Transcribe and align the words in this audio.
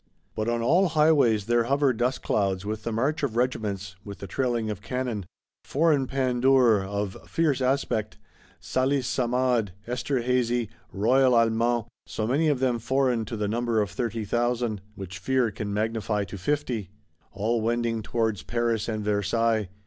But 0.33 0.49
on 0.49 0.63
all 0.63 0.87
highways 0.87 1.45
there 1.45 1.65
hover 1.65 1.93
dust 1.93 2.23
clouds, 2.23 2.65
with 2.65 2.81
the 2.85 2.91
march 2.91 3.21
of 3.21 3.35
regiments, 3.35 3.95
with 4.03 4.17
the 4.17 4.25
trailing 4.25 4.71
of 4.71 4.81
cannon: 4.81 5.27
foreign 5.63 6.07
Pandours, 6.07 6.87
of 6.87 7.15
fierce 7.29 7.61
aspect; 7.61 8.17
Salis 8.59 9.05
Samade, 9.07 9.73
Esterhazy, 9.85 10.69
Royal 10.91 11.33
Allemand; 11.35 11.85
so 12.07 12.25
many 12.25 12.47
of 12.47 12.59
them 12.59 12.79
foreign, 12.79 13.25
to 13.25 13.37
the 13.37 13.47
number 13.47 13.79
of 13.79 13.91
thirty 13.91 14.25
thousand,—which 14.25 15.19
fear 15.19 15.51
can 15.51 15.71
magnify 15.71 16.23
to 16.23 16.37
fifty: 16.39 16.89
all 17.31 17.61
wending 17.61 18.01
towards 18.01 18.41
Paris 18.41 18.89
and 18.89 19.05
Versailles! 19.05 19.69